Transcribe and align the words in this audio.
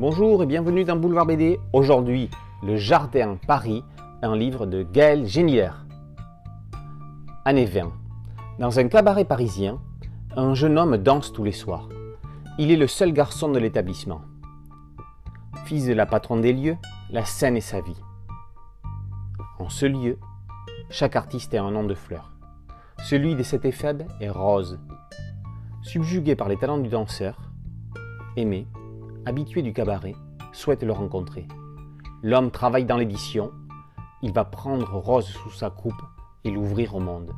Bonjour 0.00 0.42
et 0.42 0.46
bienvenue 0.46 0.84
dans 0.84 0.96
Boulevard 0.96 1.26
BD. 1.26 1.60
Aujourd'hui, 1.74 2.30
Le 2.62 2.78
Jardin 2.78 3.36
Paris, 3.46 3.84
un 4.22 4.34
livre 4.34 4.64
de 4.64 4.82
Gaël 4.82 5.26
Génière. 5.26 5.84
Année 7.44 7.66
20. 7.66 7.92
Dans 8.58 8.78
un 8.78 8.88
cabaret 8.88 9.26
parisien, 9.26 9.78
un 10.34 10.54
jeune 10.54 10.78
homme 10.78 10.96
danse 10.96 11.34
tous 11.34 11.44
les 11.44 11.52
soirs. 11.52 11.90
Il 12.58 12.70
est 12.70 12.78
le 12.78 12.86
seul 12.86 13.12
garçon 13.12 13.50
de 13.50 13.58
l'établissement. 13.58 14.22
Fils 15.66 15.84
de 15.84 15.92
la 15.92 16.06
patronne 16.06 16.40
des 16.40 16.54
lieux, 16.54 16.78
la 17.10 17.26
scène 17.26 17.58
est 17.58 17.60
sa 17.60 17.82
vie. 17.82 18.00
En 19.58 19.68
ce 19.68 19.84
lieu, 19.84 20.18
chaque 20.88 21.14
artiste 21.14 21.52
a 21.52 21.62
un 21.62 21.72
nom 21.72 21.84
de 21.84 21.94
fleur. 21.94 22.32
Celui 23.04 23.34
de 23.34 23.42
cet 23.42 23.66
éphèbe 23.66 24.04
est 24.18 24.30
Rose. 24.30 24.80
Subjugué 25.82 26.36
par 26.36 26.48
les 26.48 26.56
talents 26.56 26.78
du 26.78 26.88
danseur, 26.88 27.36
aimé, 28.38 28.66
habitué 29.26 29.62
du 29.62 29.72
cabaret, 29.72 30.14
souhaite 30.52 30.82
le 30.82 30.92
rencontrer. 30.92 31.46
L'homme 32.22 32.50
travaille 32.50 32.84
dans 32.84 32.96
l'édition. 32.96 33.50
Il 34.22 34.32
va 34.32 34.44
prendre 34.44 34.98
Rose 34.98 35.26
sous 35.26 35.50
sa 35.50 35.70
coupe 35.70 36.02
et 36.44 36.50
l'ouvrir 36.50 36.94
au 36.94 37.00
monde. 37.00 37.32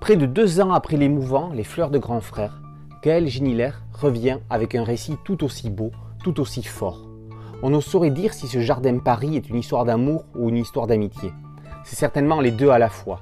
Près 0.00 0.16
de 0.16 0.26
deux 0.26 0.60
ans 0.60 0.72
après 0.72 0.96
l'émouvant 0.96 1.50
Les 1.52 1.64
Fleurs 1.64 1.90
de 1.90 1.98
Grand 1.98 2.20
Frère, 2.20 2.60
Gaël 3.02 3.26
Giniler 3.28 3.70
revient 3.92 4.38
avec 4.50 4.74
un 4.74 4.84
récit 4.84 5.16
tout 5.24 5.44
aussi 5.44 5.70
beau, 5.70 5.90
tout 6.22 6.40
aussi 6.40 6.62
fort. 6.62 7.08
On 7.62 7.70
ne 7.70 7.80
saurait 7.80 8.10
dire 8.10 8.32
si 8.32 8.46
ce 8.46 8.60
jardin 8.60 8.98
Paris 8.98 9.36
est 9.36 9.48
une 9.48 9.56
histoire 9.56 9.84
d'amour 9.84 10.24
ou 10.34 10.48
une 10.48 10.56
histoire 10.56 10.86
d'amitié. 10.86 11.32
C'est 11.84 11.96
certainement 11.96 12.40
les 12.40 12.50
deux 12.50 12.70
à 12.70 12.78
la 12.78 12.88
fois. 12.88 13.20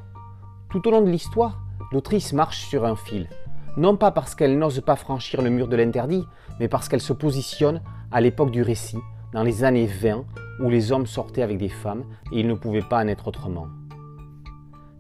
Tout 0.71 0.87
au 0.87 0.91
long 0.91 1.01
de 1.01 1.11
l'histoire, 1.11 1.61
l'autrice 1.93 2.33
marche 2.33 2.65
sur 2.67 2.85
un 2.85 2.97
fil 2.97 3.29
non 3.79 3.97
pas 3.97 4.11
parce 4.11 4.35
qu'elle 4.35 4.59
n'ose 4.59 4.81
pas 4.81 4.97
franchir 4.97 5.41
le 5.41 5.51
mur 5.51 5.69
de 5.69 5.77
l'interdit, 5.77 6.27
mais 6.59 6.69
parce 6.69 6.89
qu'elle 6.89 7.01
se 7.01 7.13
positionne 7.13 7.81
à 8.11 8.21
l'époque 8.21 8.51
du 8.51 8.63
récit, 8.63 8.99
dans 9.33 9.45
les 9.45 9.63
années 9.63 9.87
20, 9.87 10.25
où 10.61 10.69
les 10.69 10.91
hommes 10.91 11.07
sortaient 11.07 11.43
avec 11.43 11.59
des 11.59 11.69
femmes 11.69 12.05
et 12.33 12.41
il 12.41 12.49
ne 12.49 12.55
pouvait 12.55 12.83
pas 12.83 13.03
en 13.03 13.07
être 13.07 13.29
autrement. 13.29 13.69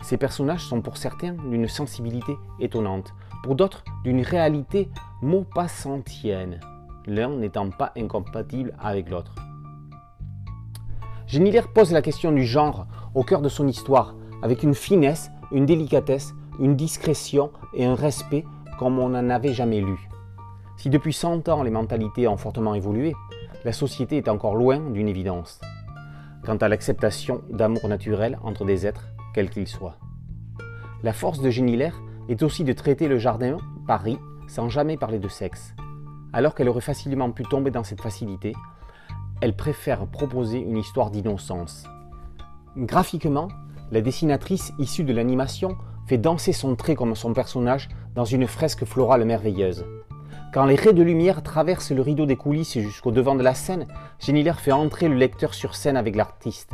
Ces 0.02 0.16
personnages 0.16 0.64
sont 0.64 0.80
pour 0.80 0.96
certains 0.96 1.32
d'une 1.32 1.66
sensibilité 1.66 2.36
étonnante, 2.60 3.12
pour 3.42 3.56
d'autres 3.56 3.82
d'une 4.04 4.22
réalité 4.22 4.88
maupassanttienne, 5.22 6.60
l'un 7.06 7.30
n'étant 7.30 7.70
pas 7.70 7.92
incompatible 7.96 8.74
avec 8.78 9.10
l'autre. 9.10 9.34
Geniller 11.26 11.62
pose 11.74 11.92
la 11.92 12.00
question 12.00 12.30
du 12.30 12.44
genre 12.44 12.86
au 13.14 13.24
cœur 13.24 13.42
de 13.42 13.48
son 13.48 13.66
histoire, 13.66 14.14
avec 14.42 14.62
une 14.62 14.74
finesse, 14.74 15.30
une 15.50 15.66
délicatesse, 15.66 16.32
une 16.60 16.76
discrétion 16.76 17.50
et 17.74 17.84
un 17.84 17.94
respect 17.94 18.44
comme 18.78 18.98
on 18.98 19.10
n'en 19.10 19.30
avait 19.30 19.52
jamais 19.52 19.80
lu. 19.80 20.08
Si 20.76 20.90
depuis 20.90 21.12
100 21.12 21.48
ans 21.48 21.62
les 21.62 21.70
mentalités 21.70 22.28
ont 22.28 22.36
fortement 22.36 22.74
évolué, 22.74 23.14
la 23.64 23.72
société 23.72 24.16
est 24.16 24.28
encore 24.28 24.54
loin 24.54 24.78
d'une 24.78 25.08
évidence 25.08 25.60
quant 26.48 26.56
à 26.56 26.68
l'acceptation 26.68 27.42
d'amour 27.50 27.88
naturel 27.88 28.38
entre 28.42 28.64
des 28.64 28.86
êtres, 28.86 29.08
quels 29.34 29.50
qu'ils 29.50 29.68
soient. 29.68 29.96
La 31.02 31.12
force 31.12 31.40
de 31.40 31.50
Génilaire 31.50 32.00
est 32.28 32.42
aussi 32.42 32.64
de 32.64 32.72
traiter 32.72 33.08
le 33.08 33.18
jardin, 33.18 33.58
Paris, 33.86 34.18
sans 34.46 34.68
jamais 34.68 34.96
parler 34.96 35.18
de 35.18 35.28
sexe. 35.28 35.74
Alors 36.32 36.54
qu'elle 36.54 36.68
aurait 36.68 36.80
facilement 36.80 37.30
pu 37.30 37.42
tomber 37.42 37.70
dans 37.70 37.84
cette 37.84 38.00
facilité, 38.00 38.54
elle 39.40 39.56
préfère 39.56 40.06
proposer 40.06 40.58
une 40.58 40.78
histoire 40.78 41.10
d'innocence. 41.10 41.84
Graphiquement, 42.76 43.48
la 43.90 44.00
dessinatrice 44.00 44.72
issue 44.78 45.04
de 45.04 45.12
l'animation 45.12 45.76
fait 46.08 46.18
danser 46.18 46.54
son 46.54 46.74
trait 46.74 46.94
comme 46.94 47.14
son 47.14 47.34
personnage 47.34 47.90
dans 48.14 48.24
une 48.24 48.46
fresque 48.46 48.86
florale 48.86 49.26
merveilleuse. 49.26 49.84
Quand 50.54 50.64
les 50.64 50.74
raies 50.74 50.94
de 50.94 51.02
lumière 51.02 51.42
traversent 51.42 51.90
le 51.90 52.00
rideau 52.00 52.24
des 52.24 52.36
coulisses 52.36 52.78
jusqu'au 52.78 53.10
devant 53.10 53.34
de 53.34 53.42
la 53.42 53.52
scène, 53.52 53.86
Géniler 54.18 54.54
fait 54.54 54.72
entrer 54.72 55.08
le 55.08 55.16
lecteur 55.16 55.52
sur 55.52 55.76
scène 55.76 55.98
avec 55.98 56.16
l'artiste. 56.16 56.72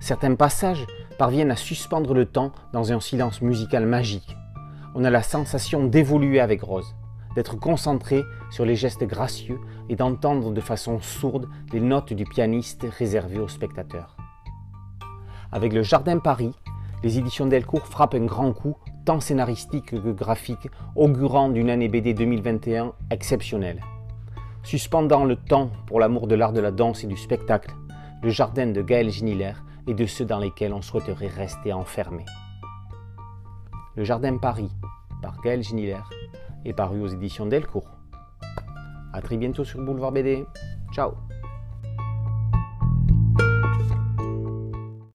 Certains 0.00 0.34
passages 0.34 0.84
parviennent 1.18 1.52
à 1.52 1.56
suspendre 1.56 2.14
le 2.14 2.26
temps 2.26 2.50
dans 2.72 2.92
un 2.92 2.98
silence 2.98 3.40
musical 3.42 3.86
magique. 3.86 4.36
On 4.96 5.04
a 5.04 5.10
la 5.10 5.22
sensation 5.22 5.84
d'évoluer 5.86 6.40
avec 6.40 6.62
Rose, 6.62 6.96
d'être 7.36 7.54
concentré 7.54 8.24
sur 8.50 8.64
les 8.64 8.74
gestes 8.74 9.04
gracieux 9.04 9.60
et 9.88 9.94
d'entendre 9.94 10.50
de 10.50 10.60
façon 10.60 10.98
sourde 11.00 11.48
les 11.72 11.80
notes 11.80 12.12
du 12.12 12.24
pianiste 12.24 12.84
réservées 12.98 13.38
aux 13.38 13.48
spectateurs. 13.48 14.16
Avec 15.52 15.72
le 15.72 15.84
Jardin 15.84 16.18
Paris, 16.18 16.56
les 17.02 17.18
éditions 17.18 17.46
Delcourt 17.46 17.86
frappent 17.86 18.14
un 18.14 18.24
grand 18.24 18.52
coup, 18.52 18.76
tant 19.04 19.20
scénaristique 19.20 19.86
que 19.86 20.12
graphique, 20.12 20.68
augurant 20.94 21.48
d'une 21.48 21.70
année 21.70 21.88
BD 21.88 22.14
2021 22.14 22.92
exceptionnelle. 23.10 23.80
Suspendant 24.62 25.24
le 25.24 25.36
temps 25.36 25.70
pour 25.86 25.98
l'amour 25.98 26.28
de 26.28 26.36
l'art 26.36 26.52
de 26.52 26.60
la 26.60 26.70
danse 26.70 27.02
et 27.02 27.08
du 27.08 27.16
spectacle, 27.16 27.74
le 28.22 28.30
jardin 28.30 28.68
de 28.68 28.82
Gaël 28.82 29.10
Giniler 29.10 29.54
est 29.88 29.94
de 29.94 30.06
ceux 30.06 30.24
dans 30.24 30.38
lesquels 30.38 30.72
on 30.72 30.82
souhaiterait 30.82 31.26
rester 31.26 31.72
enfermé. 31.72 32.24
Le 33.96 34.04
Jardin 34.04 34.38
Paris, 34.38 34.70
par 35.20 35.40
Gaël 35.42 35.62
Giniler, 35.62 36.00
est 36.64 36.72
paru 36.72 37.00
aux 37.02 37.08
éditions 37.08 37.46
Delcourt. 37.46 37.90
A 39.12 39.20
très 39.20 39.36
bientôt 39.36 39.64
sur 39.64 39.80
Boulevard 39.84 40.12
BD. 40.12 40.46
Ciao 40.92 41.12